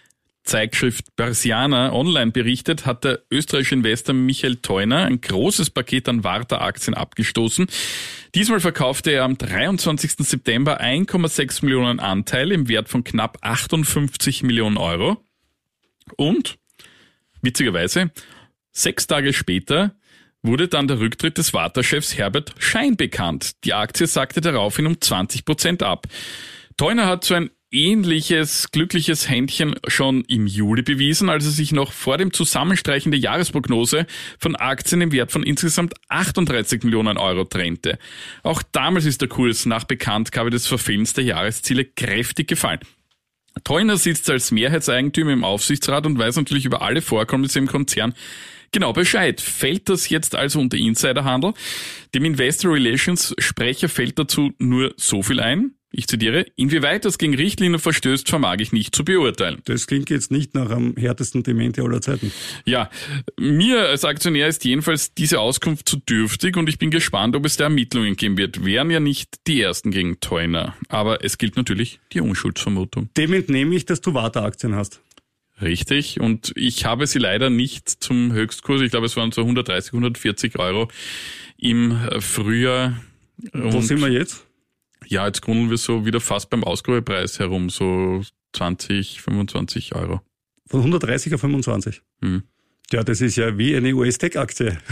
[0.49, 6.95] Zeitschrift Persiana online berichtet, hat der österreichische Investor Michael Theuner ein großes Paket an Warta-Aktien
[6.95, 7.67] abgestoßen.
[8.35, 10.13] Diesmal verkaufte er am 23.
[10.19, 15.23] September 1,6 Millionen Anteile im Wert von knapp 58 Millionen Euro.
[16.17, 16.59] Und,
[17.43, 18.11] witzigerweise,
[18.73, 19.95] sechs Tage später
[20.43, 23.53] wurde dann der Rücktritt des Warta-Chefs Herbert Schein bekannt.
[23.65, 26.07] Die Aktie sagte daraufhin um 20 Prozent ab.
[26.77, 31.93] Theuner hat so ein ähnliches glückliches Händchen schon im Juli bewiesen, als er sich noch
[31.93, 34.07] vor dem Zusammenstreichen der Jahresprognose
[34.39, 37.99] von Aktien im Wert von insgesamt 38 Millionen Euro trennte.
[38.43, 42.81] Auch damals ist der Kurs nach Bekanntgabe des Verfehlens der Jahresziele kräftig gefallen.
[43.65, 48.15] Theuner sitzt als Mehrheitseigentümer im Aufsichtsrat und weiß natürlich über alle Vorkommnisse im Konzern
[48.73, 49.41] genau Bescheid.
[49.41, 51.55] Fällt das jetzt also unter Insiderhandel?
[52.15, 55.78] Dem Investor Relations Sprecher fällt dazu nur so viel ein.
[55.91, 59.63] Ich zitiere, inwieweit das gegen Richtlinien verstößt, vermag ich nicht zu beurteilen.
[59.65, 62.31] Das klingt jetzt nicht nach am härtesten Demente aller Zeiten.
[62.67, 62.91] Ja,
[63.41, 67.57] mir als Aktionär ist jedenfalls diese Auskunft zu dürftig und ich bin gespannt, ob es
[67.57, 68.67] da Ermittlungen geben wird.
[68.67, 70.75] Wären ja nicht die ersten gegen Teuner.
[70.89, 73.09] Aber es gilt natürlich die Unschuldsvermutung.
[73.17, 75.01] Dem entnehme ich, dass du Warta-Aktien hast.
[75.63, 76.21] Richtig.
[76.21, 78.83] Und ich habe sie leider nicht zum Höchstkurs.
[78.83, 80.89] Ich glaube, es waren so 130, 140 Euro
[81.57, 83.01] im Frühjahr.
[83.53, 84.48] Wo sind wir jetzt?
[85.11, 90.21] Ja, jetzt grundeln wir so wieder fast beim Ausgabepreis herum, so 20, 25 Euro.
[90.67, 92.03] Von 130 auf 25?
[92.21, 92.43] Mhm.
[92.93, 94.79] Ja, das ist ja wie eine US-Tech-Aktie.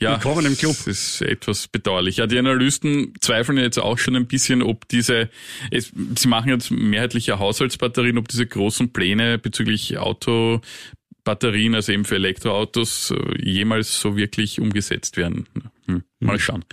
[0.00, 0.74] Ja, Willkommen im Club.
[0.78, 2.16] Das ist etwas bedauerlich.
[2.16, 5.30] Ja, die Analysten zweifeln jetzt auch schon ein bisschen, ob diese,
[5.70, 12.16] es, sie machen jetzt mehrheitliche Haushaltsbatterien, ob diese großen Pläne bezüglich Autobatterien, also eben für
[12.16, 15.46] Elektroautos, äh, jemals so wirklich umgesetzt werden.
[15.86, 16.40] Hm, mal mhm.
[16.40, 16.64] schauen.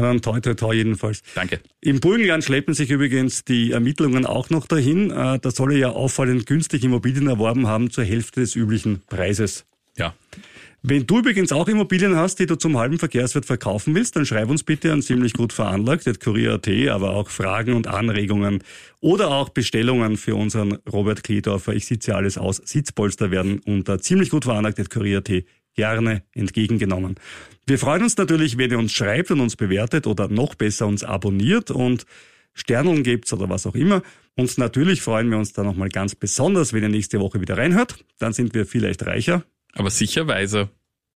[0.00, 1.22] Dann toi, toi, toi jedenfalls.
[1.34, 1.60] Danke.
[1.80, 5.10] Im Burgenland schleppen sich übrigens die Ermittlungen auch noch dahin.
[5.10, 9.64] Äh, da soll er ja auffallend günstig Immobilien erworben haben zur Hälfte des üblichen Preises.
[9.96, 10.14] Ja.
[10.82, 14.48] Wenn du übrigens auch Immobilien hast, die du zum halben Verkehrswert verkaufen willst, dann schreib
[14.48, 18.62] uns bitte an ziemlich gut veranlagt, kurier.at, aber auch Fragen und Anregungen
[19.00, 21.74] oder auch Bestellungen für unseren Robert Kledorfer.
[21.74, 22.62] Ich sitze ja alles aus.
[22.64, 25.44] Sitzpolster werden unter ziemlich gut veranlagt, kurier.at
[25.78, 27.14] gerne entgegengenommen.
[27.66, 31.04] Wir freuen uns natürlich, wenn ihr uns schreibt und uns bewertet oder noch besser uns
[31.04, 32.04] abonniert und
[32.52, 34.02] Sterneln gebt oder was auch immer.
[34.34, 38.04] Und natürlich freuen wir uns da nochmal ganz besonders, wenn ihr nächste Woche wieder reinhört.
[38.18, 39.44] Dann sind wir vielleicht reicher
[39.78, 40.70] aber sicher weiser.